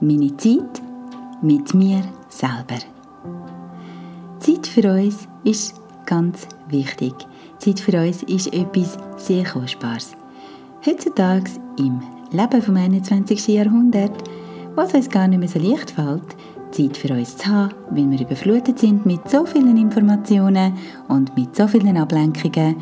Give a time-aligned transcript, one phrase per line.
[0.00, 0.80] Meine Zeit
[1.42, 2.78] mit mir selber.
[4.38, 5.74] Zeit für uns ist
[6.06, 7.14] ganz wichtig.
[7.58, 10.12] Zeit für uns ist etwas sehr Kostbares.
[10.86, 11.50] Heutzutage
[11.80, 12.00] im
[12.30, 13.48] Leben vom 21.
[13.48, 14.12] Jahrhundert,
[14.76, 16.36] was uns gar nicht mehr so leicht fällt,
[16.70, 20.74] Zeit für uns zu haben, weil wir überflutet sind mit so vielen Informationen
[21.08, 22.76] und mit so vielen Ablenkungen,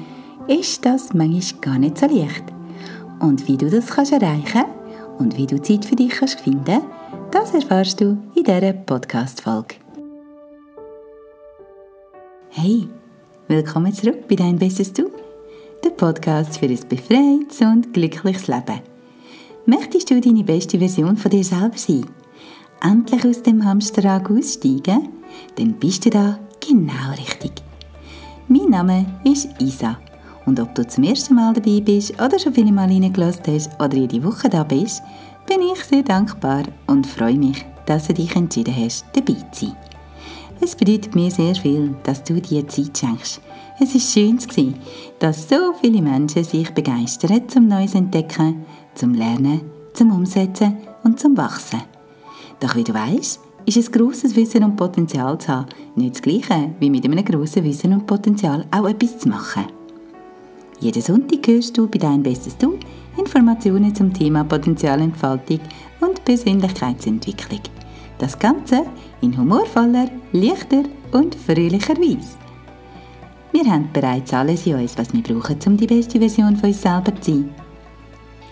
[0.48, 2.44] ist das manchmal gar nicht so leicht.
[3.20, 4.64] Und wie du das kannst erreichen
[5.16, 6.82] und wie du Zeit für dich kannst finden,
[7.46, 9.76] das erfährst du in dieser Podcast-Folge.
[12.50, 12.88] Hey,
[13.46, 15.10] willkommen zurück bei Dein Bestes Du,
[15.84, 18.80] der Podcast für ein befreites und glückliches Leben.
[19.64, 22.06] Möchtest du deine beste Version von dir selber sein?
[22.82, 25.10] Endlich aus dem Hamsterrad aussteigen?
[25.54, 27.52] Dann bist du da genau richtig.
[28.48, 29.98] Mein Name ist Isa
[30.46, 33.96] und ob du zum ersten Mal dabei bist oder schon viele Mal reingelassen hast oder
[33.96, 35.02] jede Woche da bist,
[35.46, 39.76] bin ich sehr dankbar und freue mich, dass du dich entschieden hast, dabei zu sein.
[40.60, 43.40] Es bedeutet mir sehr viel, dass du dir Zeit schenkst.
[43.78, 44.38] Es ist schön
[45.18, 49.60] dass so viele Menschen sich begeistern zum Neues entdecken, zum Lernen,
[49.92, 51.82] zum Umsetzen und zum Wachsen.
[52.58, 56.70] Doch wie du weißt, ist es grosses Wissen und Potenzial zu haben nicht das Gleiche
[56.80, 59.66] wie mit einem grossen Wissen und Potenzial auch etwas zu machen.
[60.80, 62.78] Jeden Sonntag hörst du bei Dein Bestes Du
[63.26, 65.58] Informationen zum Thema Potenzialentfaltung
[66.00, 67.60] und Persönlichkeitsentwicklung.
[68.18, 68.86] Das Ganze
[69.20, 72.36] in humorvoller, leichter und fröhlicher Weise.
[73.50, 76.80] Wir haben bereits alles in uns, was wir brauchen, um die beste Version von uns
[76.80, 77.54] selber zu sein.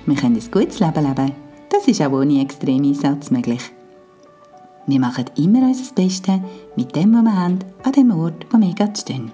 [0.07, 1.33] Wir können ein gutes Leben leben.
[1.71, 3.63] Das ist auch ohne extreme Einsatz möglich.
[4.87, 6.41] Wir machen immer unser Bestes
[6.75, 9.31] mit dem, was wir haben, an dem Ort, wo wir gerade stehen.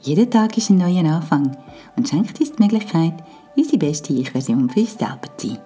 [0.00, 1.56] Jeder Tag ist ein neuer Anfang
[1.96, 3.14] und schenkt uns die Möglichkeit,
[3.56, 5.58] unsere beste Ich-Version für uns selber zu sein.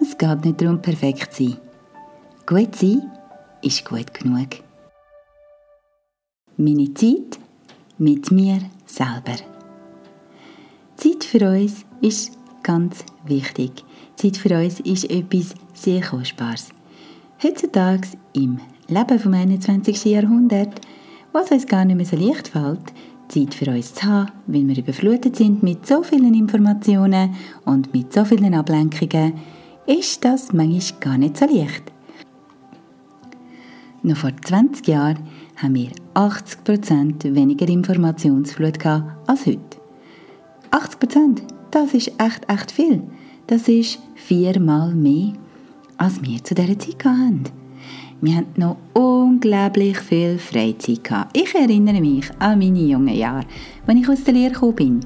[0.00, 1.58] Es geht nicht darum, perfekt zu sein.
[2.46, 3.10] Gut sein
[3.62, 4.48] ist gut genug.
[6.56, 7.38] Meine Zeit
[7.98, 9.36] mit mir selber.
[10.96, 12.32] Zeit für uns ist
[12.62, 13.84] ganz wichtig.
[14.14, 16.70] Zeit für uns ist etwas sehr Kostbares.
[17.42, 20.04] Heutzutage im Leben vom 21.
[20.06, 20.80] Jahrhundert
[21.36, 22.94] was uns gar nicht mehr so leicht fällt,
[23.28, 28.12] Zeit für uns zu haben, weil wir überflutet sind mit so vielen Informationen und mit
[28.12, 29.34] so vielen Ablenkungen,
[29.86, 31.92] ist das manchmal gar nicht so leicht.
[34.02, 35.18] Noch vor 20 Jahren
[35.56, 39.78] haben wir 80% weniger Informationsflut als heute.
[40.70, 43.02] 80%, das ist echt, echt viel.
[43.46, 45.32] Das ist viermal mehr,
[45.96, 47.65] als wir zu dieser Zeit hatten.
[48.22, 51.04] Wir hatten noch unglaublich viel Freizeit.
[51.04, 51.36] Gehabt.
[51.36, 53.44] Ich erinnere mich an meine jungen Jahre,
[53.86, 55.00] als ich aus der Lehre gekommen bin.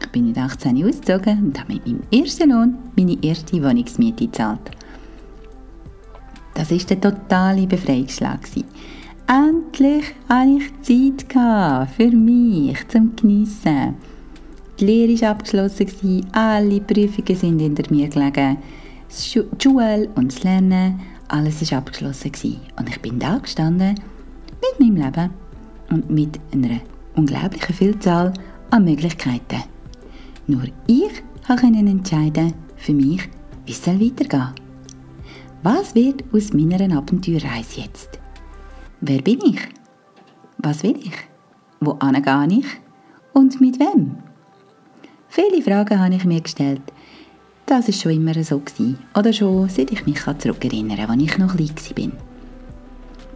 [0.00, 4.70] Ich bin mit 18 ausgezogen und habe mit meinem ersten Lohn meine erste Wohnungsmiete gezahlt.
[6.54, 8.40] Das war der totale Befreiungsschlag.
[9.26, 13.96] Endlich hatte ich Zeit für mich, zum Geniessen.
[14.78, 18.58] Die Lehre war abgeschlossen, alle Prüfungen sind hinter mir gelegen.
[19.10, 22.32] Die Schule und das Lernen alles war abgeschlossen
[22.78, 23.94] und ich bin da gestanden
[24.60, 25.30] mit meinem Leben
[25.90, 26.80] und mit einer
[27.14, 28.32] unglaublichen Vielzahl
[28.70, 29.64] an Möglichkeiten.
[30.46, 33.28] Nur ich konnte entscheiden für mich,
[33.64, 34.52] wie es weitergehen.
[35.62, 38.20] Was wird aus meiner Abenteuerreise jetzt?
[39.00, 39.60] Wer bin ich?
[40.58, 41.16] Was will ich?
[41.80, 42.66] Wo gehe ich?
[43.32, 44.16] Und mit wem?
[45.28, 46.82] Viele Fragen habe ich mir gestellt
[47.66, 48.58] das war schon immer so.
[48.58, 48.98] Gewesen.
[49.16, 52.18] Oder schon seit ich mich zurückerinnern kann, als ich noch klein war.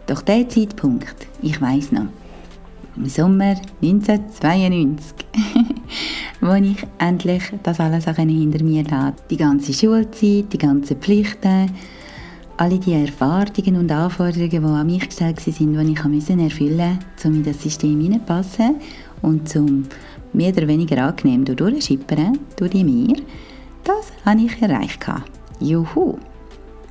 [0.07, 2.07] Doch der Zeitpunkt, ich weiß noch,
[2.95, 5.15] im Sommer 1992,
[6.41, 9.13] wo ich endlich das alles hinter mir lasse.
[9.29, 11.71] Die ganze Schulzeit, die ganzen Pflichten,
[12.57, 15.99] alle die Erwartungen und Anforderungen, die an mich gestellt waren, die ich
[16.39, 18.75] erfüllen musste, um in das System hineinzupassen
[19.21, 19.83] und um
[20.33, 23.23] mehr oder weniger angenehm durchzuschippern, durch die das
[24.25, 25.05] habe ich erreicht.
[25.59, 26.17] Juhu!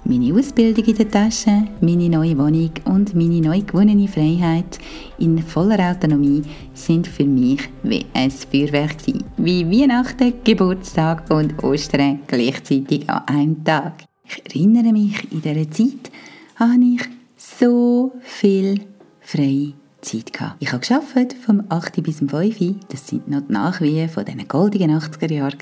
[0.04, 4.78] Meine Ausbildung in der Tasche, meine neue Wohnung und meine neu gewonnene Freiheit
[5.18, 6.42] in voller Autonomie
[6.72, 8.96] sind für mich wie ein Feuerwerk
[9.36, 14.04] Wie Weihnachten, Geburtstag und Ostern gleichzeitig an einem Tag.
[14.24, 16.10] Ich erinnere mich, in dieser Zeit
[16.56, 17.02] habe ich
[17.36, 18.80] so viel
[19.20, 20.56] freie Zeit gehabt.
[20.60, 22.02] Ich habe geschafft vom 8.
[22.02, 22.58] bis zum 5.
[22.88, 25.58] Das sind noch die Nachwehen von diesen goldenen 80er Jahren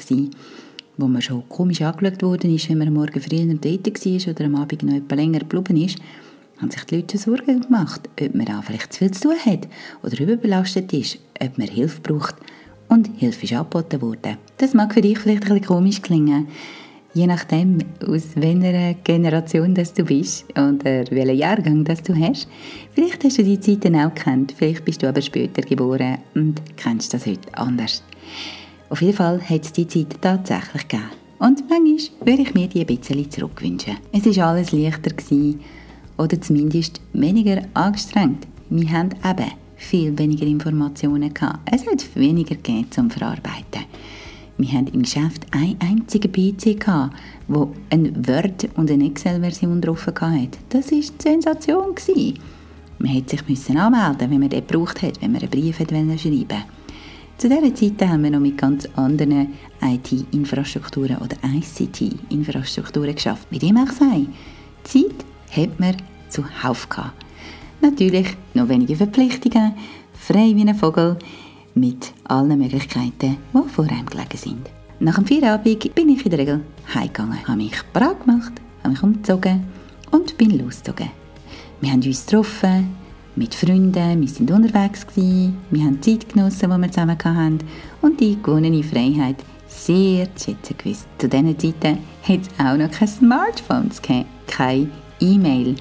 [0.98, 4.44] wo man schon komisch angeschaut worden ist, wenn man am Morgen früher dort war oder
[4.44, 5.98] am Abend noch etwas länger geblieben ist,
[6.60, 9.68] haben sich die Leute Sorgen gemacht, ob man auch vielleicht zu viel zu tun hat
[10.02, 12.34] oder überbelastet ist, ob man Hilfe braucht.
[12.88, 14.38] Und Hilfe ist angeboten worden.
[14.56, 16.48] Das mag für dich vielleicht ein bisschen komisch klingen.
[17.14, 22.48] Je nachdem, aus welcher Generation das du bist oder welchen Jahrgang das du hast,
[22.92, 27.14] vielleicht hast du die Zeiten auch kennt, vielleicht bist du aber später geboren und kennst
[27.14, 28.02] das heute anders.
[28.90, 31.10] Auf jeden Fall hat es die Zeit tatsächlich gegeben.
[31.38, 33.96] Und manchmal würde ich mir die ein bisschen zurückwünschen.
[34.12, 35.60] Es war alles leichter gewesen,
[36.16, 38.46] oder zumindest weniger angestrengt.
[38.70, 41.60] Wir haben eben viel weniger Informationen gehabt.
[41.72, 43.84] Es hat weniger gegeben zum Verarbeiten.
[44.56, 47.14] Wir hatten im Geschäft einen einzigen PC, gehabt,
[47.46, 50.58] wo eine Word- und eine Excel-Version drauf hatte.
[50.70, 51.94] Das war die Sensation.
[52.98, 56.64] Man musste sich anmelden, wenn man den gebraucht hat, wenn man einen Brief schreiben wollte.
[57.38, 63.46] Zu dieser Zeit haben wir noch mit ganz anderen IT-Infrastrukturen oder ICT-Infrastrukturen geschafft.
[63.50, 64.26] Wie dem auch sei,
[64.82, 65.94] Zeit hat man
[66.28, 67.24] zuhauf gehabt.
[67.80, 69.74] Natürlich noch wenige Verpflichtungen,
[70.14, 71.16] frei wie ein Vogel,
[71.76, 74.68] mit allen Möglichkeiten, die vor einem gelegen sind.
[74.98, 76.60] Nach dem Feierabend bin ich in der Regel
[76.92, 79.62] heimgegangen, habe mich bereit gemacht, habe mich umgezogen
[80.10, 81.10] und bin losgezogen.
[81.80, 82.96] Wir haben uns getroffen,
[83.38, 87.58] mit Freunden, wir sind unterwegs gewesen, wir haben Zeit genossen, die wir zusammen hatten
[88.02, 89.36] und die gewonnene Freiheit
[89.68, 91.06] sehr zu schätzen gewusst.
[91.18, 94.90] Zu diesen Zeiten hat es auch noch keine Smartphones gegeben, keine
[95.20, 95.76] E-Mail,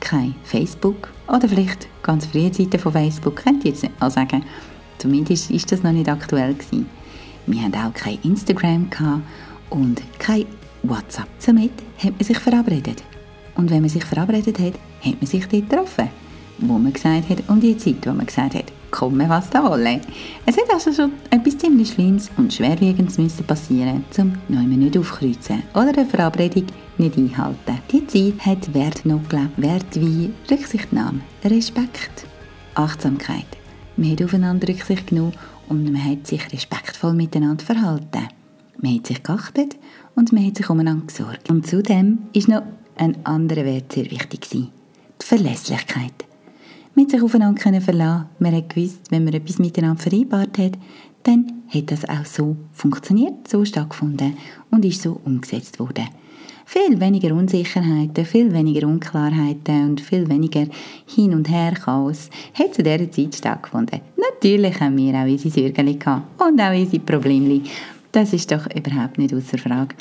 [0.00, 4.44] kein Facebook oder vielleicht ganz frühe Zeiten von Facebook, könnte ich jetzt nicht mal sagen.
[4.98, 6.86] Zumindest ist das noch nicht aktuell gewesen.
[7.46, 8.90] Wir hatten auch kein Instagram
[9.70, 10.46] und kein
[10.82, 11.28] WhatsApp.
[11.38, 13.02] Somit hat man sich verabredet.
[13.54, 16.08] Und wenn man sich verabredet hat, hat man sich dort getroffen,
[16.60, 20.00] wo man gesagt hat, um die Zeit, wo man gesagt hat, komme was da wolle.
[20.46, 25.62] Es hat also schon etwas ziemlich Schlimmes und Schwerwiegendes müssen passieren, um neu nicht aufkreuzen
[25.74, 26.66] oder eine Verabredung
[26.98, 27.78] nicht einhalten.
[27.90, 29.50] Die Zeit hat Wert noch gelebt.
[29.56, 32.26] Wert wie Rücksichtnahme, Respekt,
[32.74, 33.46] Achtsamkeit.
[33.96, 35.34] Man hat aufeinander Rücksicht genommen
[35.68, 38.28] und man hat sich respektvoll miteinander verhalten.
[38.82, 39.76] Man hat sich geachtet
[40.14, 41.50] und man hat sich umeinander gesorgt.
[41.50, 42.62] Und zudem ist noch
[42.96, 44.68] ein anderer Wert sehr wichtig Die
[45.18, 46.29] Verlässlichkeit.
[46.96, 48.26] Hat sich aufeinander verlassen.
[48.38, 50.72] Man hat gewusst, wenn man etwas miteinander vereinbart hat,
[51.22, 54.36] dann hat das auch so funktioniert, so stattgefunden
[54.70, 56.08] und ist so umgesetzt worden
[56.70, 60.66] viel weniger Unsicherheiten, viel weniger Unklarheiten und viel weniger
[61.04, 64.00] Hin- und Her-Chaos hat zu dieser Zeit stattgefunden.
[64.16, 67.62] Natürlich haben wir auch unsere Sorgen und auch unsere Probleme.
[68.12, 69.96] Das ist doch überhaupt nicht außer Frage.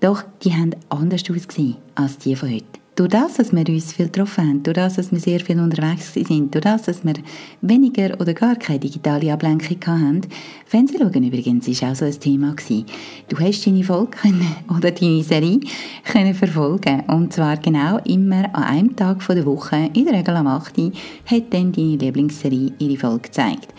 [0.00, 2.79] Doch die haben anders ausgesehen als die von heute.
[2.96, 6.12] Durch das, dass wir uns viel getroffen haben, durch das, dass wir sehr viel unterwegs
[6.12, 7.14] sind, durch das, dass wir
[7.62, 10.22] weniger oder gar keine digitale Ablenkung hatten,
[10.66, 12.52] Fernsehen übrigens war auch so ein Thema.
[12.52, 12.86] Gewesen.
[13.28, 15.60] Du hast deine Folge können, oder deine Serie
[16.04, 20.48] können verfolgen und zwar genau immer an einem Tag der Woche, in der Regel am
[20.48, 20.78] 8.
[21.26, 23.72] hat dann deine Lieblingsserie ihre Folge gezeigt.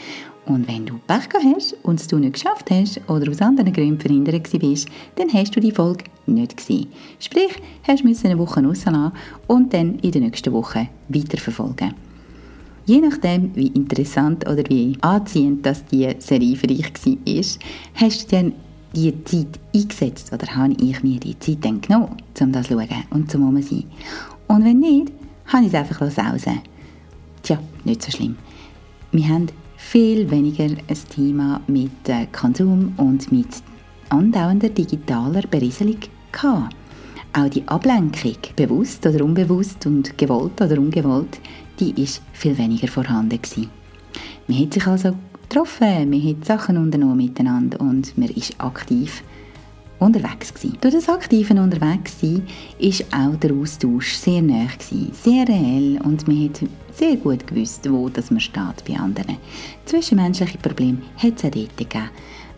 [0.54, 4.00] Und wenn du Pech hast und es du nicht geschafft hast oder aus anderen Gründen
[4.00, 6.88] verhindert bist, dann hast du die Folge nicht gesehen.
[7.20, 7.54] Sprich,
[7.88, 9.14] hast du eine Woche rauslassen
[9.48, 11.94] und dann in der nächsten Woche weiterverfolgen.
[12.86, 17.62] Je nachdem, wie interessant oder wie anziehend das die Serie für dich war,
[17.96, 18.54] hast du dann
[18.94, 23.04] die Zeit eingesetzt oder habe ich mir die Zeit dann genommen, um das zu schauen
[23.12, 23.86] und zum sein.
[24.50, 25.14] Und wenn nicht,
[25.46, 26.60] habe ich es einfach sausen.
[27.42, 28.36] Tja, nicht so schlimm.
[29.14, 29.48] Wir haben
[29.92, 33.50] viel weniger ein Thema mit äh, Konsum und mit
[34.08, 35.98] andauernder digitaler Berieselung
[36.32, 36.74] gehabt.
[37.34, 41.42] Auch die Ablenkung, bewusst oder unbewusst und gewollt oder ungewollt,
[41.78, 43.70] die ist viel weniger vorhanden gewesen.
[44.48, 49.22] Man hat sich also getroffen, man hat Sachen unternommen miteinander und man ist aktiv
[50.02, 50.78] unterwegs gewesen.
[50.82, 52.48] Durch das aktive Unterwegssein
[52.80, 54.68] ist auch der Austausch sehr nah
[55.14, 56.60] sehr reell und man hat
[56.92, 59.38] sehr gut gewusst, wo das man steht bei anderen.
[59.86, 62.10] Zwischenmenschliche Probleme hat es auch dort gegeben.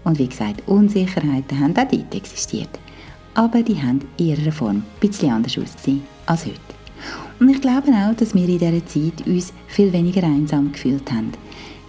[0.05, 2.79] Und wie gesagt, Unsicherheiten haben auch dort existiert.
[3.35, 6.59] Aber die haben in ihrer Form ein bisschen anders ausgesehen als heute.
[7.39, 11.33] Und ich glaube auch, dass wir in dieser Zeit uns viel weniger einsam gefühlt haben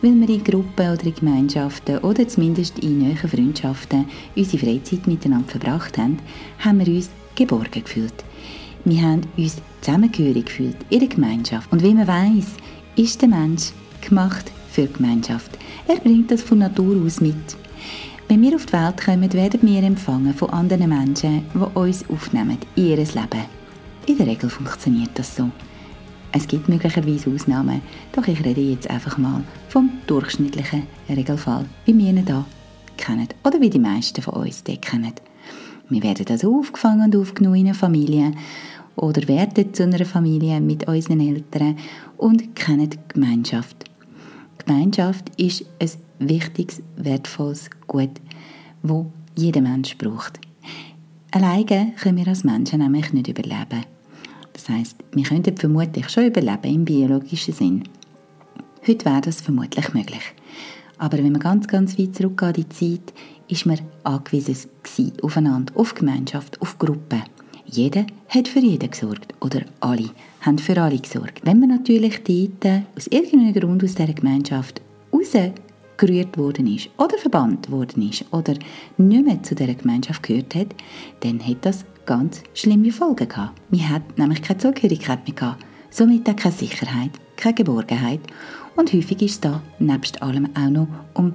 [0.04, 4.04] weil wir in Gruppen oder in Gemeinschaften oder zumindest in neuen Freundschaften
[4.36, 6.18] unsere Freizeit miteinander verbracht haben,
[6.58, 8.12] haben wir uns geborgen gefühlt.
[8.84, 11.72] Wir haben uns zusammengehörig gefühlt in der Gemeinschaft.
[11.72, 12.48] Und wie man weiß,
[12.96, 13.72] ist der Mensch
[14.06, 15.56] gemacht für die Gemeinschaft.
[15.88, 17.56] Er bringt das von Natur aus mit.
[18.28, 22.58] Wenn wir auf die Welt kommen, werden wir empfangen von anderen Menschen, die uns aufnehmen
[22.76, 23.46] in ihr Leben.
[24.06, 25.50] In der Regel funktioniert das so.
[26.36, 32.08] Es gibt möglicherweise Ausnahmen, doch ich rede jetzt einfach mal vom durchschnittlichen Regelfall, wie wir
[32.08, 32.44] ihn hier
[32.96, 35.12] kennen oder wie die meisten von uns den kennen.
[35.88, 38.32] Wir werden also aufgefangen und aufgenommen in einer Familie
[38.96, 41.78] oder werden zu einer Familie mit unseren Eltern
[42.16, 43.84] und kennen die Gemeinschaft.
[44.58, 48.20] Gemeinschaft ist ein wichtiges, wertvolles Gut,
[48.82, 50.40] wo jeder Mensch braucht.
[51.30, 53.84] Alleine können wir als Menschen nämlich nicht überleben.
[54.54, 57.84] Das heißt, wir könnten vermutlich schon überleben im biologischen Sinn.
[58.86, 60.22] Heute wäre das vermutlich möglich.
[60.96, 63.14] Aber wenn man ganz, ganz weit zurückgeht in die Zeit,
[63.48, 64.70] ist man angewiesen
[65.22, 67.22] aufeinander, auf Gemeinschaft, auf Gruppen.
[67.66, 70.10] Jeder hat für jeden gesorgt oder alle
[70.42, 71.40] haben für alle gesorgt.
[71.44, 74.80] Wenn man natürlich dort aus irgendeinem Grund aus dieser Gemeinschaft
[75.12, 78.54] rausgerührt worden ist oder verbannt worden ist oder
[78.96, 80.68] nicht mehr zu dieser Gemeinschaft gehört hat,
[81.20, 83.60] dann hat das ganz schlimme Folgen gehabt.
[83.70, 88.20] Man hat nämlich keine Zugehörigkeit mehr gehabt, somit auch keine Sicherheit, keine Geborgenheit
[88.76, 91.34] und häufig ist da nebst allem auch noch um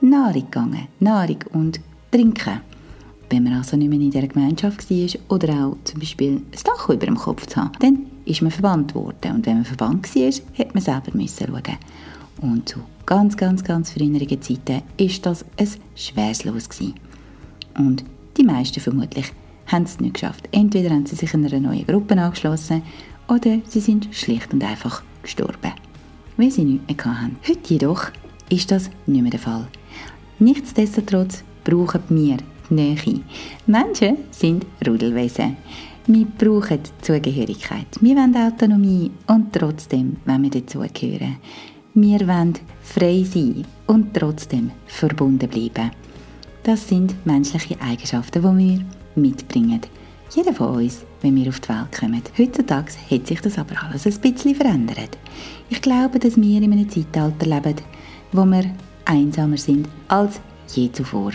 [0.00, 1.80] Nahrung gegangen, Nahrung und
[2.10, 2.60] Trinken.
[3.28, 6.88] Wenn man also nicht mehr in dieser Gemeinschaft war oder auch zum Beispiel ein Dach
[6.88, 9.34] über dem Kopf zu haben, dann ist man verbannt worden.
[9.34, 11.76] Und wenn man verbannt war, hätte man selber müssen schauen.
[12.40, 16.68] Und zu ganz, ganz, ganz früheren Zeiten war das ein schweres Los.
[17.76, 18.04] Und
[18.36, 19.32] die meisten vermutlich
[19.66, 20.48] haben es nicht geschafft.
[20.52, 22.82] Entweder haben sie sich in einer neuen Gruppe angeschlossen
[23.28, 25.72] oder sie sind schlicht und einfach gestorben,
[26.36, 27.36] weil sie nichts mehr hatten.
[27.46, 28.10] Heute jedoch
[28.48, 29.66] ist das nicht mehr der Fall.
[30.38, 32.36] Nichtsdestotrotz brauchen wir
[32.70, 33.20] die Nähe.
[33.66, 35.56] Menschen sind Rudelwesen.
[36.06, 37.86] Wir brauchen Zugehörigkeit.
[38.00, 41.38] Wir wollen Autonomie und trotzdem wollen wir dazugehören.
[41.94, 45.90] Wir wollen frei sein und trotzdem verbunden bleiben.
[46.62, 48.84] Das sind menschliche Eigenschaften, die wir
[49.16, 49.80] mitbringen.
[50.34, 52.22] Jeder von uns, wenn wir auf die Welt kommen.
[52.38, 55.16] Heutzutage hat sich das aber alles ein bisschen verändert.
[55.68, 57.76] Ich glaube, dass wir in einem Zeitalter leben,
[58.32, 58.64] wo wir
[59.04, 60.40] einsamer sind als
[60.74, 61.32] je zuvor.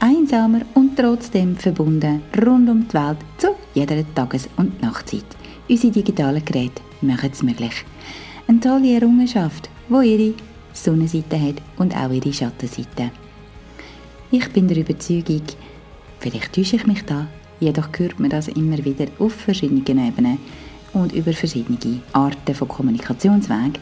[0.00, 5.24] Einsamer und trotzdem verbunden rund um die Welt zu jeder Tages- und Nachtzeit.
[5.68, 7.84] Unsere digitalen Geräte machen es möglich.
[8.46, 10.34] Eine tolle Errungenschaft, die ihre
[10.72, 13.10] Sonnenseite hat und auch ihre Schattenseite.
[14.30, 15.42] Ich bin der Überzeugung,
[16.20, 17.26] vielleicht täusche ich mich da,
[17.60, 20.38] jedoch hört man das immer wieder auf verschiedenen Ebenen
[20.92, 21.78] und über verschiedene
[22.12, 23.78] Arten von Kommunikationswegen,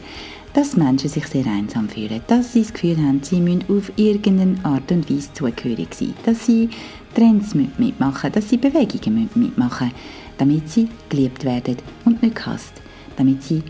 [0.53, 4.57] dass Menschen sich sehr einsam fühlen, dass sie das Gefühl haben, sie müssen auf irgendeine
[4.63, 6.69] Art und Weise zugehörig sein, dass sie
[7.13, 9.91] Trends mitmachen dass sie Bewegungen mitmachen
[10.37, 12.73] damit sie geliebt werden und nicht gehasst,
[13.15, 13.63] damit sie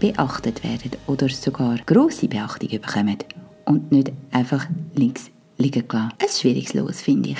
[0.00, 3.18] beachtet werden oder sogar grosse Beachtung bekommen
[3.64, 6.12] und nicht einfach links liegen gelassen.
[6.20, 7.38] Ein schwieriges Los, finde ich.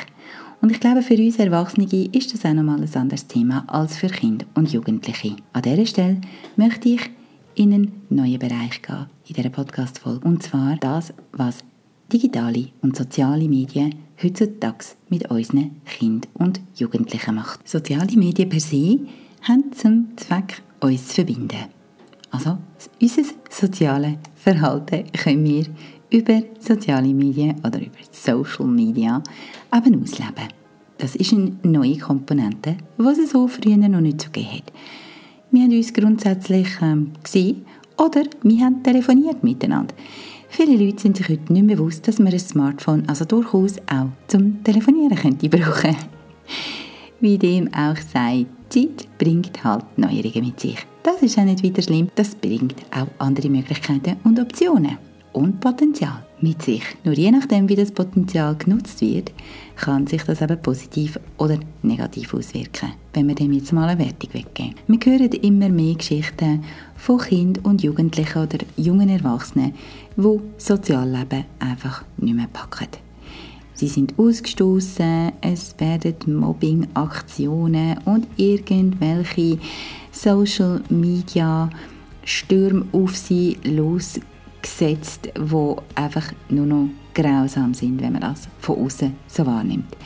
[0.64, 4.06] Und ich glaube, für uns Erwachsene ist das auch nochmal ein anderes Thema als für
[4.06, 5.36] Kinder und Jugendliche.
[5.52, 6.22] An dieser Stelle
[6.56, 7.10] möchte ich
[7.54, 10.26] in einen neuen Bereich gehen in dieser Podcast-Folge.
[10.26, 11.58] Und zwar das, was
[12.10, 17.68] digitale und soziale Medien heutzutage mit unseren Kindern und Jugendlichen macht.
[17.68, 19.00] Soziale Medien per se
[19.42, 21.66] haben zum Zweck, uns zu verbinden.
[22.30, 22.56] Also
[23.02, 25.66] unser soziales Verhalten können wir
[26.14, 29.20] über soziale Medien oder über Social Media
[29.74, 30.48] eben ausleben.
[30.96, 34.72] Das ist eine neue Komponente, die es so früher noch nicht so gegeben hat.
[35.50, 37.66] Wir haben uns grundsätzlich ähm, gesehen
[37.98, 39.94] oder wir haben telefoniert miteinander.
[40.48, 44.62] Viele Leute sind sich heute nicht bewusst, dass man ein Smartphone also durchaus auch zum
[44.62, 45.96] Telefonieren könnte brauchen.
[47.20, 50.78] Wie dem auch sei, Zeit bringt halt Neuerungen mit sich.
[51.02, 54.96] Das ist auch nicht weiter schlimm, das bringt auch andere Möglichkeiten und Optionen
[55.34, 56.82] und Potenzial mit sich.
[57.04, 59.32] Nur je nachdem, wie das Potenzial genutzt wird,
[59.76, 64.32] kann sich das eben positiv oder negativ auswirken, wenn wir dem jetzt mal eine Wertung
[64.32, 64.74] weggeben.
[64.86, 66.64] Wir hören immer mehr Geschichten
[66.96, 69.74] von Kindern und Jugendlichen oder jungen Erwachsenen,
[70.16, 72.88] die Sozialleben einfach nicht mehr packen.
[73.74, 79.58] Sie sind ausgestoßen, es werden Mobbing-Aktionen und irgendwelche
[80.12, 81.68] Social Media
[82.24, 84.33] Stürme auf sie losgehen
[84.64, 89.96] gesetzt, wo einfach nur noch grausam sind, wenn man das von außen so wahrnimmt.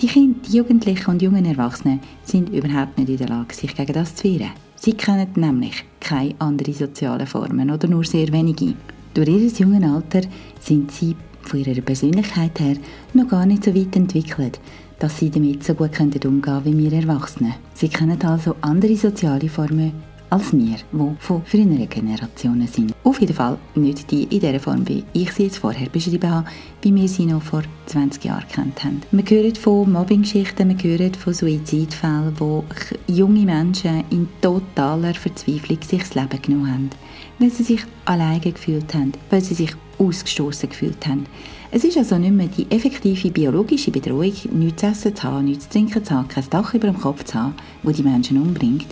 [0.00, 3.92] Die Kinder, die Jugendlichen und jungen Erwachsenen sind überhaupt nicht in der Lage, sich gegen
[3.92, 4.52] das zu wehren.
[4.76, 8.74] Sie kennen nämlich keine anderen sozialen Formen oder nur sehr wenige.
[9.12, 10.28] Durch ihr junges Alter
[10.60, 12.76] sind sie von ihrer Persönlichkeit her
[13.12, 14.60] noch gar nicht so weit entwickelt,
[14.98, 17.54] dass sie damit so gut umgehen können wie wir Erwachsenen.
[17.74, 19.92] Sie kennen also andere soziale Formen
[20.30, 22.92] als wir, die von früheren Generationen sind.
[23.04, 26.48] Auf jeden Fall nicht die in der Form, wie ich sie jetzt vorher beschrieben habe,
[26.82, 29.02] wie wir sie noch vor 20 Jahren kennt haben.
[29.12, 32.64] Wir hören von Mobbing-Geschichten, wir hören von Suizidfällen, wo
[33.06, 36.90] junge Menschen in totaler Verzweiflung sich das Leben genommen haben,
[37.38, 41.26] weil sie sich alleine gefühlt haben, weil sie sich ausgestoßen gefühlt haben.
[41.70, 45.64] Es ist also nicht mehr die effektive biologische Bedrohung, nichts zu essen zu haben, nichts
[45.64, 48.86] zu trinken zu haben, kein Dach über dem Kopf zu haben, wo die Menschen umbringt,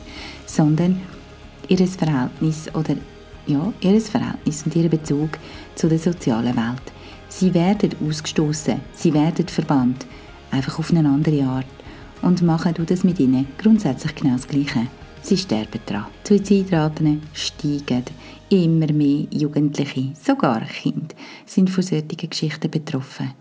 [0.47, 1.01] sondern
[1.73, 2.97] ihr Verhältnis oder
[3.47, 5.31] ja, ihr Verhältnis und ihren Bezug
[5.75, 6.93] zu der sozialen Welt.
[7.29, 10.07] Sie werden ausgestoßen, sie werden verbannt,
[10.51, 11.67] einfach auf eine andere Art.
[12.21, 14.87] und machen du das mit ihnen grundsätzlich genau das Gleiche.
[15.23, 16.07] Sie sterben daran.
[16.27, 18.05] Suizidraten steigen.
[18.49, 21.15] Immer mehr Jugendliche, sogar Kinder,
[21.47, 23.33] sind von solchen Geschichten betroffen.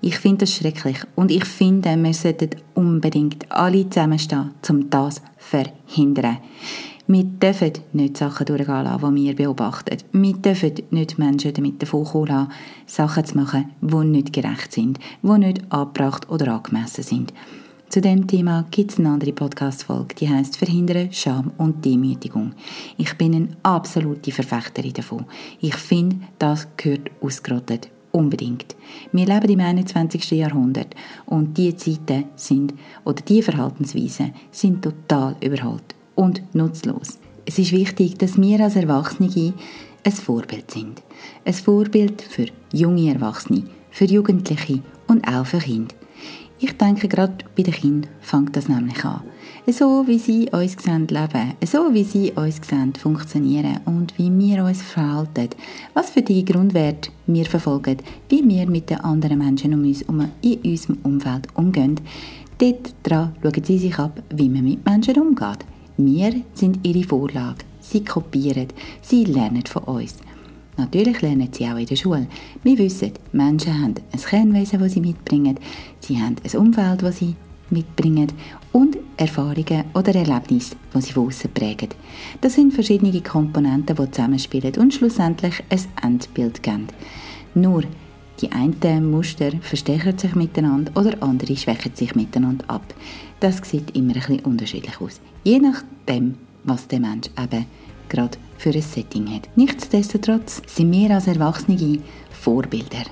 [0.00, 5.22] Ich finde das schrecklich und ich finde, wir sollten unbedingt alle zusammenstehen, um das zu
[5.38, 6.38] verhindern.
[7.08, 9.98] Wir dürfen nicht Sachen durchgehen lassen, die wir beobachten.
[10.10, 12.50] Wir dürfen nicht Menschen damit davon kommen lassen,
[12.86, 17.32] Sachen zu machen, die nicht gerecht sind, die nicht angebracht oder angemessen sind.
[17.88, 22.54] Zu dem Thema gibt es eine andere Podcast-Folge, die heißt Verhindern Scham und Demütigung.
[22.96, 25.26] Ich bin eine absolute Verfechterin davon.
[25.60, 27.88] Ich finde, das gehört ausgerottet.
[28.10, 28.74] Unbedingt.
[29.12, 30.32] Wir leben im 21.
[30.32, 30.96] Jahrhundert
[31.26, 37.18] und die Zeiten sind, oder die Verhaltensweisen sind total überholt und nutzlos.
[37.44, 39.54] Es ist wichtig, dass wir als Erwachsene
[40.04, 41.02] ein Vorbild sind.
[41.44, 45.94] Ein Vorbild für junge Erwachsene, für Jugendliche und auch für Kinder.
[46.58, 49.20] Ich denke, gerade bei den Kindern fängt das nämlich an.
[49.66, 54.64] So wie sie uns sehen leben, so wie sie uns sehen funktionieren und wie wir
[54.64, 55.50] uns verhalten,
[55.92, 57.98] was für die Grundwerte wir verfolgen,
[58.30, 62.00] wie wir mit den anderen Menschen um uns um in unserem Umfeld umgehen,
[62.58, 65.58] dort schauen sie sich ab, wie man mit Menschen umgeht.
[65.98, 67.64] Wir sind ihre Vorlage.
[67.80, 68.68] Sie kopieren,
[69.00, 70.16] sie lernen von uns.
[70.76, 72.26] Natürlich lernen sie auch in der Schule.
[72.62, 75.58] Wir wissen, Menschen haben ein Kernwesen, das sie mitbringen,
[76.00, 77.34] sie haben ein Umfeld, das sie
[77.70, 78.28] mitbringen
[78.72, 81.88] und Erfahrungen oder Erlebnisse, die sie von außen prägen.
[82.42, 86.88] Das sind verschiedene Komponenten, die zusammenspielen und schlussendlich ein Endbild geben.
[87.54, 87.84] Nur
[88.42, 92.94] die einen Muster verstärken sich miteinander oder andere schwächen sich miteinander ab.
[93.40, 95.22] Das sieht immer ein bisschen unterschiedlich aus.
[95.46, 96.34] Je nachdem,
[96.64, 97.66] was der Mensch eben
[98.08, 99.48] gerade für ein Setting hat.
[99.54, 102.00] Nichtsdestotrotz sind wir als Erwachsene
[102.32, 103.04] Vorbilder.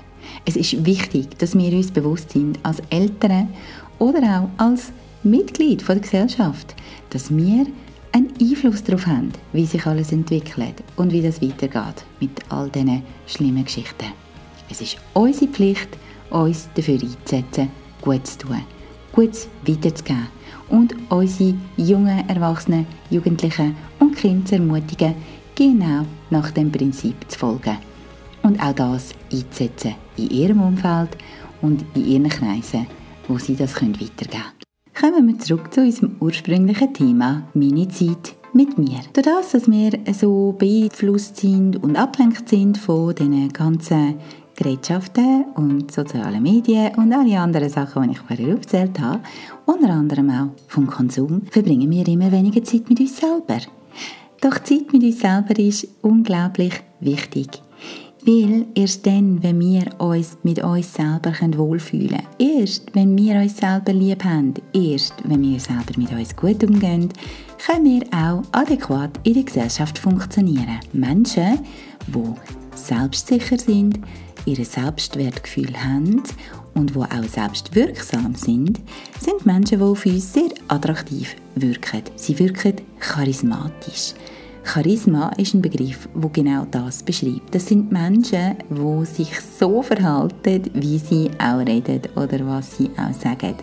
[0.43, 3.53] Es ist wichtig, dass wir uns bewusst sind, als Eltern
[3.99, 4.91] oder auch als
[5.23, 6.75] Mitglied der Gesellschaft,
[7.11, 7.67] dass wir
[8.11, 13.03] einen Einfluss darauf haben, wie sich alles entwickelt und wie das weitergeht mit all diesen
[13.27, 14.11] schlimmen Geschichten.
[14.69, 15.97] Es ist unsere Pflicht,
[16.31, 17.69] uns dafür einzusetzen,
[18.01, 18.61] gut zu tun,
[19.15, 20.27] gut weiterzugeben
[20.69, 25.15] und unsere jungen, erwachsenen, Jugendlichen und Kinder zu ermutigen,
[25.55, 27.77] genau nach dem Prinzip zu folgen.
[28.43, 31.17] Und auch das einzusetzen in ihrem Umfeld
[31.61, 32.85] und in ihren Kreisen,
[33.27, 34.43] wo sie das weitergeben können.
[34.99, 38.99] Kommen wir zurück zu unserem ursprünglichen Thema, meine Zeit mit mir.
[39.13, 44.15] Durch das, dass wir so beeinflusst sind und abgelenkt sind von diesen ganzen
[44.55, 49.19] Gerätschaften und sozialen Medien und alle anderen Sachen, die ich vorher aufgezählt habe,
[49.65, 53.59] unter anderem auch vom Konsum, verbringen wir immer weniger Zeit mit uns selber.
[54.41, 57.61] Doch Zeit mit uns selber ist unglaublich wichtig.
[58.25, 63.57] Weil erst dann, wenn wir uns mit uns selber wohlfühlen können, erst wenn wir uns
[63.57, 67.09] selber lieb haben, erst wenn wir selber mit uns gut umgehen,
[67.63, 70.79] können wir auch adäquat in der Gesellschaft funktionieren.
[70.91, 71.59] Menschen,
[72.07, 72.33] die
[72.75, 73.99] selbstsicher sind,
[74.45, 76.23] ihr Selbstwertgefühl haben
[76.73, 78.79] und wo auch selbstwirksam sind,
[79.19, 82.03] sind Menschen, die auf uns sehr attraktiv wirken.
[82.15, 84.13] Sie wirken charismatisch.
[84.65, 87.53] Charisma ist ein Begriff, wo genau das beschreibt.
[87.53, 93.13] Das sind Menschen, die sich so verhalten, wie sie auch reden oder was sie auch
[93.13, 93.55] sagen.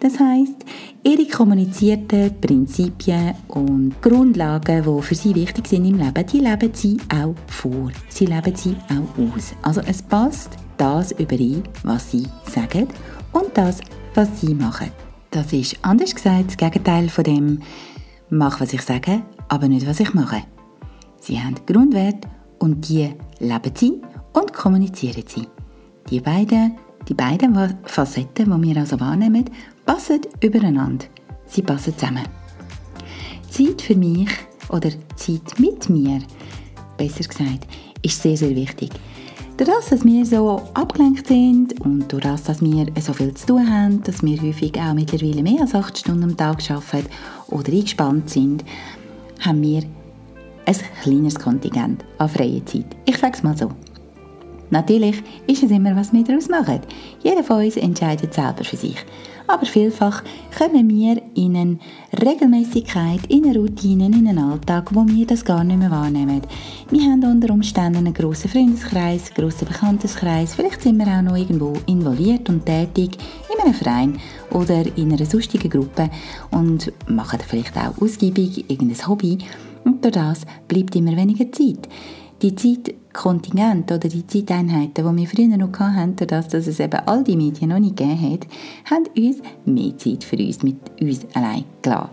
[0.00, 0.64] Das heißt,
[1.02, 6.98] ihre kommunizierten Prinzipien und Grundlagen, die für sie wichtig sind im Leben, die leben sie
[7.12, 7.90] auch vor.
[8.10, 9.54] Sie leben sie auch aus.
[9.62, 12.88] Also es passt das überein, was sie sagen
[13.32, 13.80] und das,
[14.14, 14.90] was sie machen.
[15.30, 17.60] Das ist anders gesagt das Gegenteil von dem,
[18.28, 20.42] mach was ich sage, aber nicht, was ich mache.
[21.20, 23.10] Sie haben Grundwerte und die
[23.40, 24.00] leben sie
[24.32, 25.46] und kommunizieren sie.
[26.08, 26.76] Die beiden,
[27.08, 29.44] die beiden Facetten, die wir also wahrnehmen,
[29.84, 31.06] passen übereinander.
[31.46, 32.24] Sie passen zusammen.
[33.50, 34.30] Zeit für mich
[34.68, 36.20] oder Zeit mit mir,
[36.96, 37.66] besser gesagt,
[38.02, 38.90] ist sehr, sehr wichtig.
[39.56, 43.48] Durch das, dass wir so abgelenkt sind und durch das, dass wir so viel zu
[43.48, 47.10] tun haben, dass wir häufig auch mittlerweile mehr als acht Stunden am Tag arbeiten
[47.48, 48.64] oder eingespannt sind,
[49.40, 49.82] haben wir
[50.66, 52.86] ein kleines Kontingent an freier Zeit.
[53.04, 53.70] Ich sage es mal so.
[54.70, 56.80] Natürlich ist es immer, was wir daraus machen.
[57.22, 58.96] Jeder von uns entscheidet selber für sich.
[59.50, 60.22] Aber vielfach
[60.56, 61.78] kommen wir in eine
[62.24, 66.42] Regelmäßigkeit, in eine Routine, in einen Alltag, wo wir das gar nicht mehr wahrnehmen.
[66.88, 71.36] Wir haben unter Umständen einen grossen Freundeskreis, einen grossen Bekanntenkreis, vielleicht sind wir auch noch
[71.36, 73.18] irgendwo involviert und tätig
[73.52, 74.20] in einem Verein
[74.52, 76.08] oder in einer sonstigen Gruppe
[76.52, 79.38] und machen vielleicht auch ausgiebig irgendein Hobby
[79.84, 81.88] und durch das bleibt immer weniger Zeit.
[82.42, 87.22] Die Zeitkontingente oder die Zeiteinheiten, die wir früher noch hatten, dadurch, dass es eben all
[87.22, 88.46] die Medien noch nicht gegeben hat,
[88.90, 92.08] haben uns mehr Zeit für uns mit uns allein gelassen.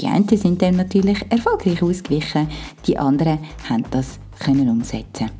[0.00, 2.46] Die einen sind dem natürlich erfolgreich ausgewichen,
[2.86, 5.30] die anderen haben das können umsetzen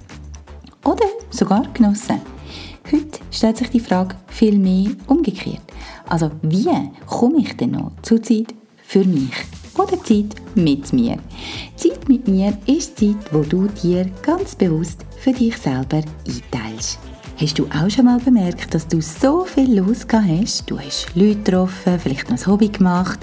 [0.84, 2.20] oder sogar genossen.
[2.90, 5.60] Heute stellt sich die Frage viel mehr umgekehrt.
[6.08, 6.66] Also wie
[7.06, 9.34] komme ich denn noch zur Zeit für mich
[9.78, 11.18] oder Zeit mit mir?
[11.76, 16.98] Zeit mit mir ist Zeit, wo du dir ganz bewusst für dich selber einteilst.
[17.36, 20.68] Hast du auch schon mal bemerkt, dass du so viel losgegangen hast?
[20.68, 23.20] Du hast Leute getroffen, vielleicht noch ein Hobby gemacht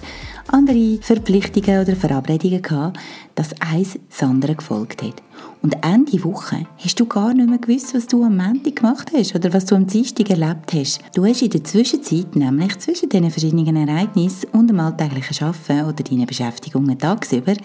[0.47, 2.99] andere Verpflichtungen oder Verabredungen gehabt,
[3.35, 5.21] dass eins das andere gefolgt hat.
[5.65, 9.33] Und Ende Woche hast du gar nicht mehr gewusst, was du am Montag gemacht hast
[9.33, 11.01] oder was du am Dienstag erlebt hast.
[11.15, 16.03] Du hast in der Zwischenzeit, nämlich zwischen diesen verschiedenen Ereignissen und dem alltäglichen Arbeiten oder
[16.03, 17.63] deinen Beschäftigungen tagsüber, nicht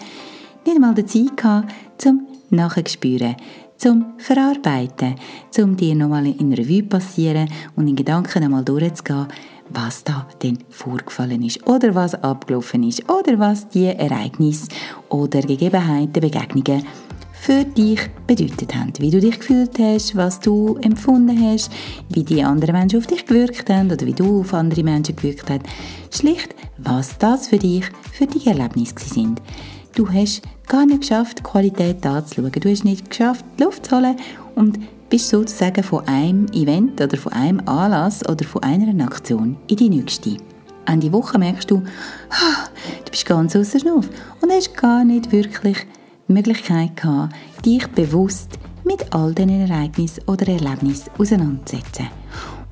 [0.65, 3.35] einmal die Zeit gehabt, zum Nachspüren,
[3.77, 5.13] zum Verarbeiten,
[5.51, 9.27] zum dir nochmal in Revue passieren und in Gedanken einmal durchzugehen,
[9.69, 14.69] was da denn vorgefallen ist oder was abgelaufen ist oder was die Ereignisse
[15.09, 16.83] oder Gegebenheiten, Begegnungen
[17.41, 18.93] für dich bedeutet haben.
[18.99, 21.71] Wie du dich gefühlt hast, was du empfunden hast,
[22.09, 25.49] wie die anderen Menschen auf dich gewirkt haben oder wie du auf andere Menschen gewirkt
[25.49, 25.61] hast.
[26.15, 29.41] Schlicht, was das für dich, für die Erlebnisse sind.
[29.95, 32.51] Du hast gar nicht geschafft, die Qualität anzuschauen.
[32.51, 34.17] Du hast nicht geschafft, die Luft zu holen
[34.53, 34.77] und
[35.09, 39.89] bist sozusagen von einem Event oder von einem Anlass oder von einer Aktion in die
[39.89, 40.37] nächste.
[40.85, 44.09] Ende Woche merkst du, du bist ganz außer Schnuff
[44.41, 45.87] und hast gar nicht wirklich
[46.31, 52.07] die Möglichkeit gehabt, dich bewusst mit all diesen Ereignissen oder Erlebnissen auseinanderzusetzen.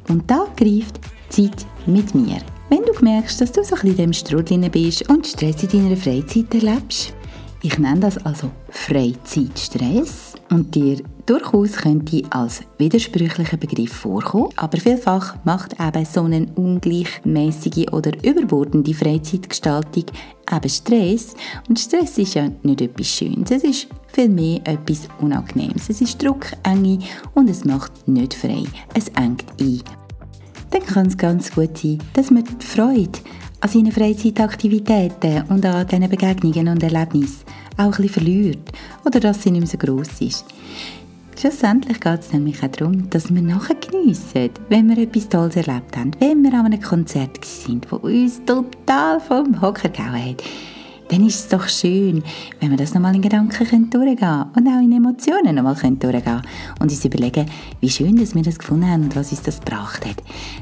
[0.08, 2.38] Und da greift Zeit mit mir.
[2.69, 5.69] Wenn du merkst, dass du so ein bisschen in dem Strudel bist und Stress in
[5.69, 7.13] deiner Freizeit erlebst,
[7.62, 15.35] ich nenne das also Freizeitstress und dir durchaus könnte als widersprüchlicher Begriff vorkommen, aber vielfach
[15.43, 20.05] macht eben so eine ungleichmäßige oder überbordende Freizeitgestaltung
[20.51, 21.35] eben Stress
[21.67, 25.89] und Stress ist ja nicht etwas Schönes, es ist vielmehr etwas Unangenehmes.
[25.89, 26.99] Es ist Druck, Enge
[27.33, 29.81] und es macht nicht frei, es engt ein.
[30.71, 33.19] Dann kann es ganz gut sein, dass man die Freude
[33.62, 37.45] an seinen Freizeitaktivitäten und an diesen Begegnungen und Erlebnissen
[37.80, 38.72] auch ein bisschen verliert
[39.06, 40.46] oder dass sie nicht mehr so gross ist.
[41.39, 45.96] Schlussendlich geht es nämlich auch darum, dass wir nachher geniessen, wenn wir etwas Tolles erlebt
[45.96, 50.44] haben, wenn wir an einem Konzert sind, das uns total vom Hocker gehauen hat.
[51.08, 52.24] Dann ist es doch schön,
[52.60, 56.42] wenn wir das nochmal in Gedanken durchgehen können und auch in Emotionen nochmal durchgehen können
[56.80, 57.46] und uns überlegen,
[57.80, 60.18] wie schön dass wir das gefunden haben und was uns das gebracht hat.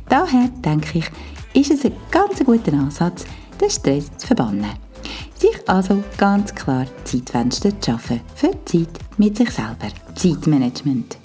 [0.07, 1.09] Daher denke ich,
[1.53, 3.25] ist es ein ganz guter Ansatz,
[3.59, 4.86] den Stress zu verbannen.
[5.35, 9.89] Sich also ganz klar Zeitfenster zu schaffen für die Zeit mit sich selber.
[10.15, 11.17] Zeitmanagement.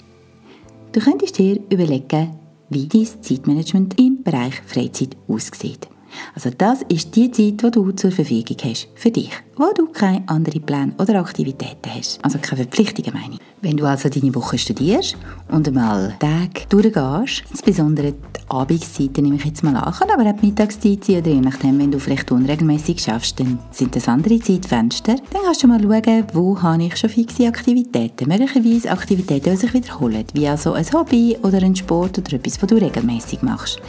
[0.91, 2.37] Du könntest dir überlegen,
[2.69, 5.87] wie dein Zeitmanagement im Bereich Freizeit aussieht.
[6.35, 10.27] Also das ist die Zeit, die du zur Verfügung hast für dich, wo du keine
[10.27, 12.19] anderen Pläne oder Aktivitäten hast.
[12.23, 13.39] Also keine Verpflichtungen meine ich.
[13.61, 15.15] Wenn du also deine Woche studierst
[15.49, 20.47] und einmal Tag durchgehst, insbesondere die Abendszeiten nehme ich jetzt mal an, aber auch die
[20.47, 25.15] Mittagszeit oder je nachdem, wenn du vielleicht unregelmäßig schaffst, dann sind das andere Zeitfenster.
[25.15, 28.27] Dann kannst du mal schauen, wo habe ich schon fixe Aktivitäten.
[28.27, 32.69] Möglicherweise Aktivitäten, die sich wiederholen, wie also ein Hobby oder ein Sport oder etwas, was
[32.69, 33.79] du regelmäßig machst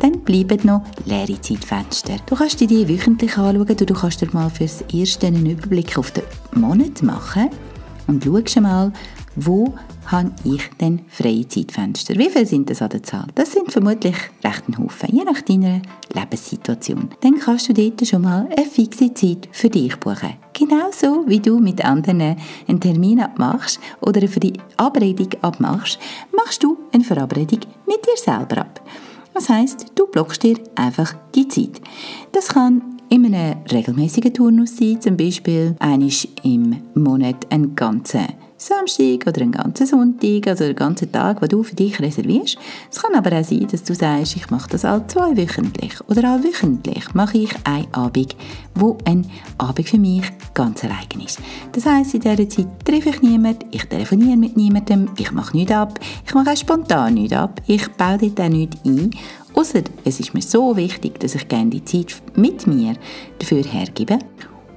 [0.00, 2.16] dann bleiben noch leere Zeitfenster.
[2.26, 6.10] Du kannst dir die wöchentlich anschauen, du kannst dir mal fürs Erste einen Überblick auf
[6.10, 7.50] den Monat machen
[8.06, 8.92] und schaust mal,
[9.36, 9.74] wo
[10.06, 12.14] habe ich denn freie Zeitfenster?
[12.14, 13.26] Wie viele sind das an der Zahl?
[13.34, 15.80] Das sind vermutlich recht ein Haufen, je nach deiner
[16.12, 17.10] Lebenssituation.
[17.20, 20.34] Dann kannst du dort schon mal eine fixe Zeit für dich buchen.
[20.52, 22.36] Genauso wie du mit anderen
[22.68, 25.98] einen Termin abmachst oder eine Verabredung abmachst,
[26.36, 28.80] machst du eine Verabredung mit dir selber ab.
[29.34, 31.80] Das heißt, du blockst dir einfach die Zeit.
[32.32, 36.08] Das kann in einem regelmäßigen Turnus sein, zum Beispiel einmal
[36.42, 38.26] im Monat einen ganzen
[38.64, 42.56] Samstag oder einen ganzen Sonntag, also einen ganzen Tag, den du für dich reservierst.
[42.90, 46.30] Es kann aber auch sein, dass du sagst, ich mache das all zwei wöchentlich oder
[46.30, 48.34] all wöchentlich mache ich einen Abend,
[48.74, 49.26] wo ein
[49.58, 50.24] Abend für mich
[50.54, 51.40] ganz allein ist.
[51.72, 55.72] Das heisst, in dieser Zeit treffe ich niemanden, ich telefoniere mit niemandem, ich mache nichts
[55.72, 59.10] ab, ich mache auch spontan nichts ab, ich baue dort auch nichts ein,
[59.54, 62.94] Außer es ist mir so wichtig, dass ich gerne die Zeit mit mir
[63.38, 64.18] dafür hergebe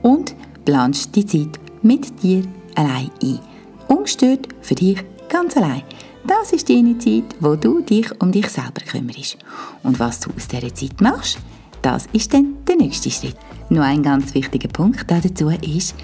[0.04, 2.44] und planst die Zeit mit dir
[2.76, 3.40] allein ein
[3.88, 5.84] ungestört für dich ganz allein.
[6.26, 9.38] Das ist die Zeit, wo du dich um dich selber kümmerst.
[9.84, 11.38] Und was du aus dieser Zeit machst,
[11.82, 13.38] das ist dann der nächste Schritt.
[13.70, 15.96] Nur ein ganz wichtiger Punkt dazu ist,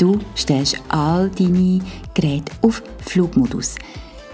[0.00, 1.78] Du stellst all deine
[2.14, 3.76] Geräte auf Flugmodus.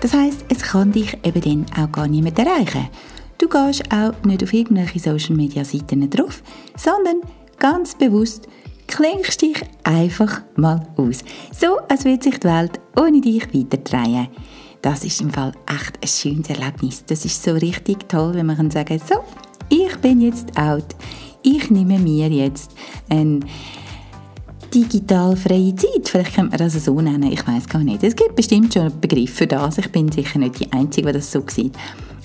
[0.00, 2.88] Das heißt, es kann dich eben dann auch gar niemand erreichen.
[3.36, 6.40] Du gehst auch nicht auf irgendwelche Social Media Seiten drauf,
[6.76, 7.20] sondern
[7.58, 8.46] ganz bewusst
[8.86, 11.24] klingst dich einfach mal aus.
[11.52, 14.28] So, als würde sich die Welt ohne dich weiterdrehen.
[14.82, 17.04] Das ist im Fall echt ein schönes Erlebnis.
[17.06, 19.16] Das ist so richtig toll, wenn man kann sagen so,
[19.68, 20.94] ich bin jetzt out.
[21.42, 22.72] Ich nehme mir jetzt
[23.08, 23.44] ein
[24.74, 26.08] digital freie Zeit.
[26.08, 28.02] Vielleicht könnte man das so nennen, ich weiß gar nicht.
[28.02, 29.78] Es gibt bestimmt schon einen Begriff für das.
[29.78, 31.74] Ich bin sicher nicht die Einzige, die das so sieht.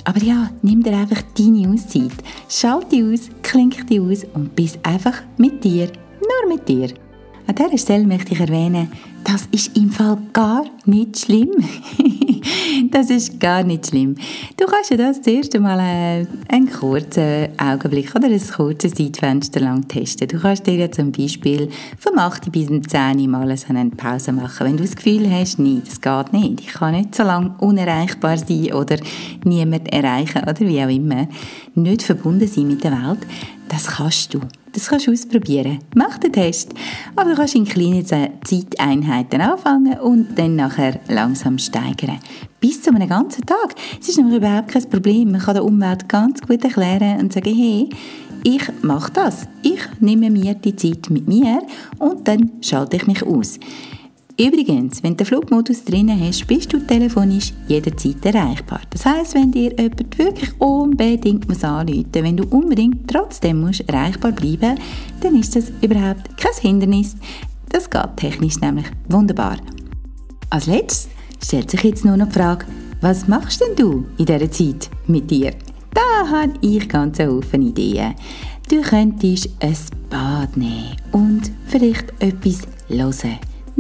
[0.04, 2.12] Aber ja, nimm dir einfach deine Auszeit.
[2.50, 6.90] Schalte aus, klink die aus und bist einfach mit dir, nur mit dir.
[7.48, 8.92] An dieser Stelle möchte ich erwähnen,
[9.24, 11.52] das ist im Fall gar nicht schlimm.
[12.92, 14.16] das ist gar nicht schlimm.
[14.58, 19.88] Du kannst ja das zuerst einmal äh, einen kurzen Augenblick oder ein kurzes Zeitfenster lang
[19.88, 20.28] testen.
[20.28, 24.68] Du kannst dir ja zum Beispiel vom 8 bis 10 mal eine Pause machen.
[24.68, 28.38] Wenn du das Gefühl hast, nein, das geht nicht, ich kann nicht so lange unerreichbar
[28.38, 28.98] sein oder
[29.44, 31.28] niemand erreichen oder wie auch immer,
[31.76, 33.20] nicht verbunden sein mit der Welt,
[33.68, 34.42] das kannst du.
[34.74, 35.80] Das kannst du ausprobieren.
[35.96, 36.74] Mach den Test.
[37.16, 42.20] Aber du kannst in kleinen Zeiteinheiten anfangen und dann nachher langsam steigern.
[42.60, 43.76] Bis zu einem ganzen Tag.
[44.00, 45.32] Es ist nämlich überhaupt kein Problem.
[45.32, 47.90] Man kann der Umwelt ganz gut erklären und sagen, hey,
[48.44, 49.48] ich mache das.
[49.62, 51.62] Ich nehme mir die Zeit mit mir
[52.00, 53.60] und dann schalte ich mich aus.
[54.42, 58.82] Übrigens, wenn du den Flugmodus drin hast, bist du telefonisch jederzeit erreichbar.
[58.90, 63.88] Das heißt, wenn dir jemand wirklich unbedingt muss anrufen muss, wenn du unbedingt trotzdem musst
[63.88, 64.80] erreichbar bleiben
[65.22, 67.16] dann ist das überhaupt kein Hindernis.
[67.70, 69.58] Das geht technisch nämlich wunderbar.
[70.50, 71.10] Als letztes
[71.46, 72.66] stellt sich jetzt nur noch die Frage,
[73.00, 75.54] was machst denn du in dieser Zeit mit dir?
[75.94, 78.16] Da habe ich ganz Haufen Ideen.
[78.68, 79.78] Du könntest ein
[80.10, 83.38] Bad nehmen und vielleicht etwas hören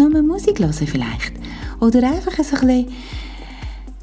[0.09, 1.33] nur Musik hören vielleicht.
[1.79, 2.87] Oder einfach ein bisschen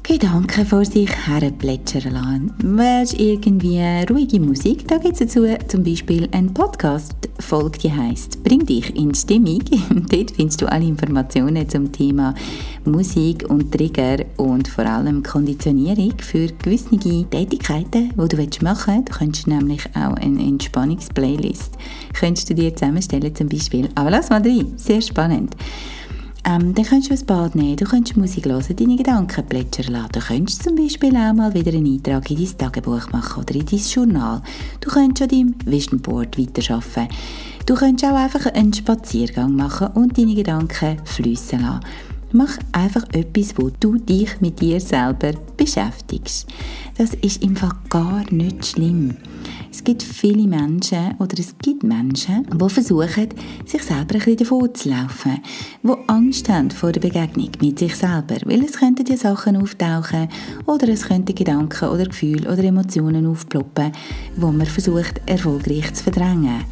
[0.09, 2.53] Gedanken vor sich her plätschern lassen.
[2.63, 4.87] Willst irgendwie ruhige Musik?
[4.87, 9.59] Da gibt es dazu zum Beispiel einen Podcast-Folge, die heisst «Bring dich in Stimmung».
[10.09, 12.33] Dort findest du alle Informationen zum Thema
[12.85, 19.09] Musik und Trigger und vor allem Konditionierung für gewisse Tätigkeiten, die du machen willst.
[19.09, 21.77] Du könntest nämlich auch eine Entspannungsplaylist
[22.49, 23.87] du dir zusammenstellen zum Beispiel.
[23.93, 25.55] Aber lass mal rein, sehr spannend.
[26.49, 30.09] Ähm, dann könntest du ein Bad nehmen, du könntest Musik hören, deine Gedanken plätschern lassen.
[30.13, 33.65] Du könntest zum Beispiel auch mal wieder einen Eintrag in dein Tagebuch machen oder in
[33.67, 34.41] dein Journal.
[34.81, 37.15] Du könntest an deinem Vision Board weiterarbeiten.
[37.67, 41.81] Du könntest auch einfach einen Spaziergang machen und deine Gedanken fließen lassen.
[42.31, 46.47] Mach einfach etwas, wo du dich mit dir selber beschäftigst.
[46.95, 49.15] Das ist im Fall gar nicht schlimm.
[49.71, 53.29] Es gibt viele Menschen oder es gibt Menschen, die versuchen,
[53.65, 55.39] sich selber ein bisschen davon zu laufen,
[55.81, 60.27] die Angst haben vor der Begegnung mit sich selber, weil es könnten ja Sachen auftauchen
[60.65, 63.91] oder es könnten Gedanken oder Gefühle oder Emotionen aufploppen,
[64.35, 66.65] wo man versucht, erfolgreich zu verdrängen.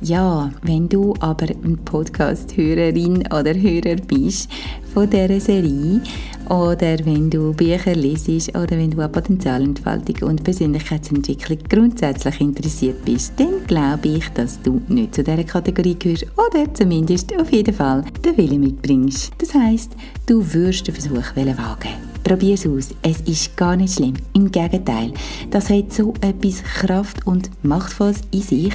[0.00, 4.50] Ja, wenn du aber ein Podcast-Hörerin oder Hörer bist
[4.92, 6.02] von dieser Serie
[6.50, 13.32] oder wenn du Bücher lesest oder wenn du an Potenzialentfaltung und Persönlichkeitsentwicklung grundsätzlich interessiert bist,
[13.38, 18.04] dann glaube ich, dass du nicht zu dieser Kategorie gehörst oder zumindest auf jeden Fall
[18.24, 19.32] den Willen mitbringst.
[19.38, 19.92] Das heißt,
[20.26, 22.14] du wirst den Versuch wagen.
[22.24, 22.94] Probier es aus.
[23.02, 24.14] Es ist gar nicht schlimm.
[24.32, 25.12] Im Gegenteil,
[25.50, 28.72] das hat so etwas Kraft und Machtvolles in sich,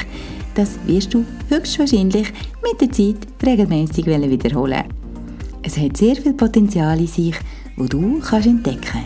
[0.60, 4.84] das wirst du höchstwahrscheinlich mit der Zeit regelmäßig wiederholen.
[5.64, 7.36] Es hat sehr viel Potenzial in sich,
[7.78, 9.06] wo du kannst entdecken.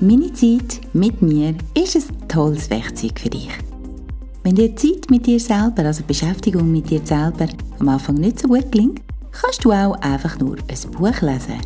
[0.00, 3.50] Meine Zeit mit mir ist ein tolles Werkzeug für dich.
[4.44, 7.48] Wenn dir Zeit mit dir selber, also Beschäftigung mit dir selber,
[7.80, 9.00] am Anfang nicht so gut gelingt,
[9.32, 11.58] kannst du auch einfach nur ein Buch lesen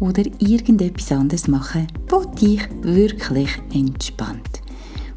[0.00, 4.53] oder irgendetwas anderes machen, das dich wirklich entspannt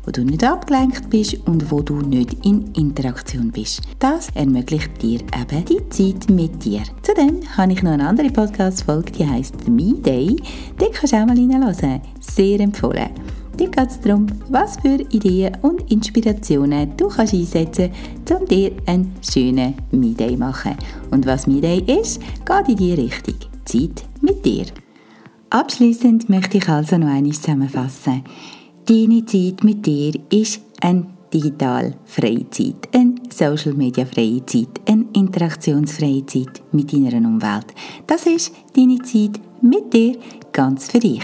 [0.07, 3.81] wo du nicht abgelenkt bist und wo du nicht in Interaktion bist.
[3.99, 6.81] Das ermöglicht dir eben die Zeit mit dir.
[7.01, 10.37] Zudem habe ich noch eine andere Podcast-Folge, die heisst «Me Day».
[10.79, 12.01] Die kannst du auch mal reinhören.
[12.21, 13.09] Sehr empfohlen.
[13.59, 17.91] Dir geht es darum, was für Ideen und Inspirationen du kannst einsetzen
[18.25, 20.77] kannst, um dir einen schönen Me-Day zu machen.
[21.11, 23.35] Und was Me-Day ist, geht in die Richtung.
[23.65, 24.67] Zeit mit dir.
[25.49, 28.23] Abschließend möchte ich also noch einmal zusammenfassen.
[28.87, 35.03] Deine Zeit mit dir ist eine digital freie Zeit, eine Social Media freie Zeit, eine
[35.11, 37.65] interaktionsfreie Zeit mit deiner Umwelt.
[38.07, 40.17] Das ist deine Zeit mit dir
[40.57, 41.21] ganz für dich.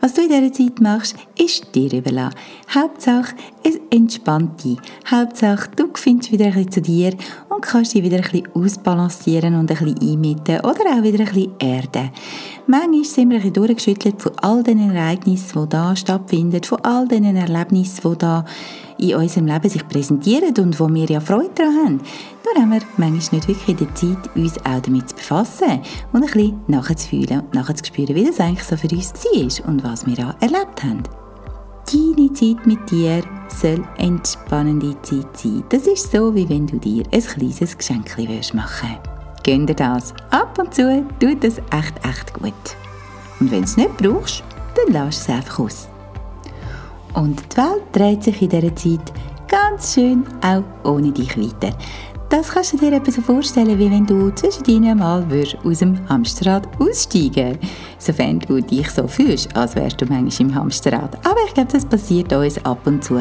[0.00, 2.38] Was du in dieser Zeit machst, ist dir überlassen.
[2.72, 4.78] Hauptsache, es entspannt dich.
[5.10, 7.12] Hauptsache, du findest wieder ein bisschen zu dir
[7.48, 11.26] und kannst dich wieder ein bisschen ausbalancieren und ein bisschen einmitten oder auch wieder ein
[11.26, 12.10] bisschen erden.
[12.68, 17.08] Manchmal sind wir ein bisschen durchgeschüttelt von all den Ereignissen, die da stattfinden, von all
[17.08, 18.44] den Erlebnissen, die da
[18.98, 22.00] in unserem Leben sich präsentieren und wo wir ja Freude daran haben.
[22.44, 25.80] Nur haben wir manchmal nicht wirklich die Zeit, uns auch damit zu befassen
[26.12, 30.06] und ein bisschen nachzufühlen und nachzuspüren, wie das eigentlich so für uns war und was
[30.06, 31.02] wir da erlebt haben.
[31.90, 35.64] Deine Zeit mit dir soll entspannende Zeit sein.
[35.70, 38.54] Das ist so, wie wenn du dir ein kleines Geschenk machen willst.
[39.44, 40.12] Gönn dir das.
[40.30, 42.52] Ab und zu tut das echt, echt gut.
[43.40, 45.88] Und wenn du es nicht brauchst, dann lass es einfach aus.
[47.14, 49.12] Und die Welt dreht sich in dieser Zeit
[49.48, 51.74] ganz schön auch ohne dich weiter.
[52.30, 55.24] Das kannst du dir etwas so vorstellen, wie wenn du zwischendrin mal
[55.64, 57.58] aus dem Hamsterrad aussteigen
[57.98, 61.16] Sofern du dich so fühlst, als wärst du manchmal im Hamsterrad.
[61.26, 63.18] Aber ich glaube, das passiert uns ab und zu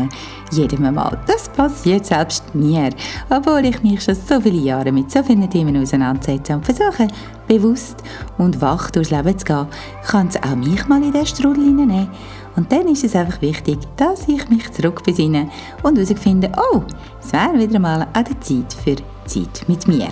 [0.52, 1.18] jedem Mal.
[1.26, 2.90] Das passiert selbst mir.
[3.30, 7.08] Obwohl ich mich schon so viele Jahre mit so vielen Themen auseinandersetze und versuche,
[7.48, 8.04] bewusst
[8.38, 9.68] und wach durchs Leben zu gehen,
[10.06, 12.10] kann es auch mich mal in den Strudel hineinnehmen.
[12.58, 15.48] Und dann ist es einfach wichtig, dass ich mich zurückbesinne
[15.84, 16.82] und herausfinde, oh,
[17.22, 20.10] es wäre wieder mal an der Zeit für Zeit mit mir.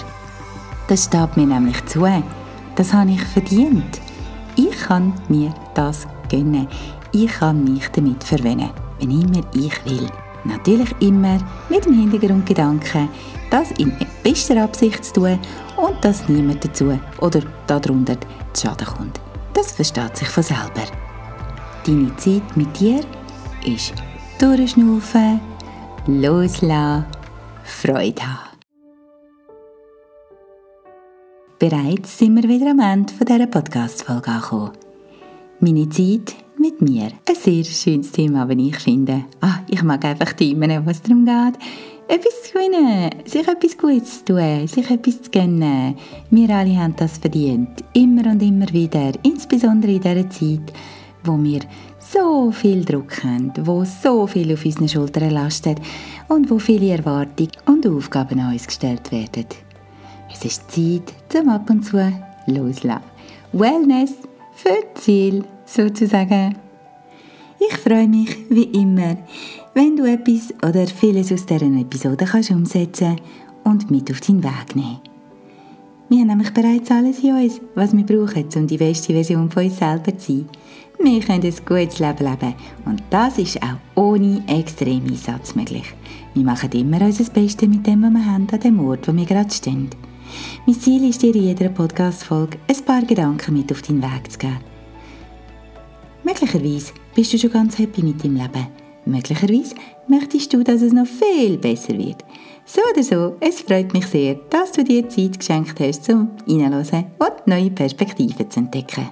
[0.87, 2.07] Das steht mir nämlich zu.
[2.75, 3.99] Das habe ich verdient.
[4.55, 6.67] Ich kann mir das gönnen.
[7.11, 10.07] Ich kann mich damit verwöhnen, wenn immer ich will.
[10.43, 13.09] Natürlich immer mit dem Hintergrundgedanken,
[13.49, 15.39] das in bester Absicht zu tun
[15.77, 18.17] und dass niemand dazu oder darunter
[18.53, 19.19] zu Schaden kommt.
[19.53, 21.04] Das versteht sich von selber.
[21.85, 23.01] Deine Zeit mit dir
[23.63, 23.93] ist
[24.39, 25.39] durchschnaufen,
[26.07, 27.05] loslassen,
[27.63, 28.57] Freude haben.
[31.59, 34.71] Bereits sind wir wieder am Ende dieser Podcast-Folge angekommen.
[35.59, 37.11] Meine Zeit mit mir.
[37.29, 39.25] Ein sehr schönes Thema, wenn ich finde.
[39.41, 41.59] Ah, ich mag einfach Themen, was darum geht,
[42.07, 45.95] etwas zu gewinnen, sich etwas Gutes zu tun, sich etwas zu gönnen.
[46.31, 47.83] Wir alle haben das verdient.
[47.93, 49.11] Immer und immer wieder.
[49.21, 50.73] Insbesondere in dieser Zeit,
[51.25, 51.61] wo wir
[51.99, 55.79] so viel Druck haben, wo so viel auf unseren Schultern lastet
[56.27, 59.45] und wo viele Erwartungen und Aufgaben an uns gestellt werden.
[60.31, 61.97] Es ist Zeit zum ab und zu
[62.47, 63.03] loslassen.
[63.53, 64.13] Wellness
[64.53, 66.55] für Ziel sozusagen.
[67.59, 69.17] Ich freue mich wie immer,
[69.73, 73.15] wenn du etwas oder vieles aus dieser Episode kannst umsetzen
[73.63, 74.99] und mit auf deinen Weg nehmen.
[76.07, 79.63] Wir haben nämlich bereits alles in uns, was wir brauchen, um die beste Version von
[79.63, 80.49] uns selber zu sein.
[80.99, 82.55] Wir können ein gutes Leben leben
[82.85, 85.93] und das ist auch ohne extremen Einsatz möglich.
[86.33, 89.25] Wir machen immer unser Bestes mit dem, was wir haben, an dem Ort, wo wir
[89.25, 89.89] gerade stehen.
[90.65, 94.39] Mein Ziel ist dir in jeder Podcast-Folge ein paar Gedanken mit auf deinen Weg zu
[94.39, 94.57] geben.
[96.23, 98.67] Möglicherweise bist du schon ganz happy mit deinem Leben.
[99.05, 99.75] Möglicherweise
[100.07, 102.25] möchtest du, dass es noch viel besser wird.
[102.65, 107.05] So oder so, es freut mich sehr, dass du dir Zeit geschenkt hast, zum Reinhören
[107.19, 109.07] und neue Perspektiven zu entdecken.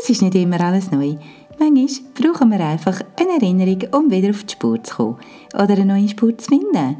[0.00, 1.16] Es ist nicht immer alles neu.
[1.58, 5.16] Manchmal brauchen wir einfach eine Erinnerung, um wieder auf die Spur zu kommen
[5.54, 6.96] oder eine neue Spur zu finden.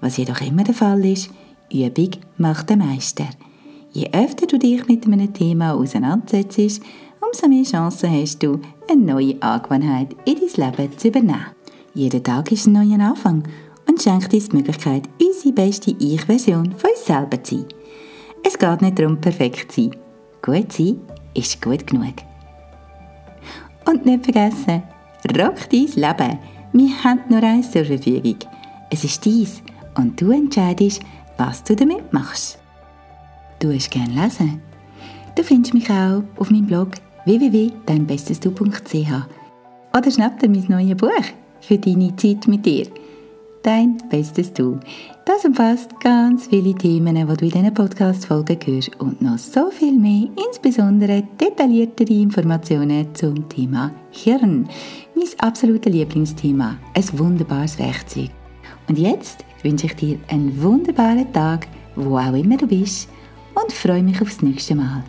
[0.00, 1.30] Was jedoch immer der Fall ist,
[1.72, 3.26] Übung macht den Meister.
[3.92, 6.82] Je öfter du dich mit einem Thema auseinandersetzt,
[7.20, 8.60] umso mehr Chancen hast du,
[8.90, 11.46] eine neue Angewohnheit in dein Leben zu übernehmen.
[11.94, 13.44] Jeder Tag ist ein neuer Anfang
[13.88, 17.66] und schenkt uns die Möglichkeit, unsere beste Ich-Version von uns selber zu sein.
[18.42, 19.96] Es geht nicht darum, perfekt zu sein.
[20.42, 21.00] Gut sein
[21.34, 22.14] ist gut genug.
[23.84, 24.82] Und nicht vergessen,
[25.36, 26.38] rock dein Leben.
[26.72, 28.36] Wir haben nur eins zur Verfügung.
[28.90, 29.62] Es ist dies
[29.96, 31.02] und du entscheidest,
[31.36, 32.58] was du damit machst.
[33.58, 34.60] Du hast gerne lesen?
[35.34, 36.90] Du findest mich auch auf meinem Blog
[37.24, 39.12] www.deinbestesdu.ch
[39.96, 41.10] oder schnapp dir mein neues Buch
[41.60, 42.86] für deine Zeit mit dir.
[43.62, 44.80] Dein Bestes Du.
[45.24, 49.96] Das umfasst ganz viele Themen, die du in diesen Podcast-Folgen hörst und noch so viel
[49.96, 54.68] mehr, insbesondere detailliertere Informationen zum Thema Hirn.
[55.14, 56.76] Mein absolutes Lieblingsthema.
[56.92, 58.30] Ein wunderbares Werkzeug.
[58.88, 63.08] Und jetzt wünsche ich dir einen wunderbaren Tag, wo auch immer du bist,
[63.54, 65.04] und freue mich aufs nächste Mal.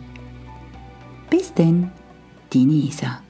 [1.28, 1.90] Bis dann,
[2.52, 3.23] deine Isa.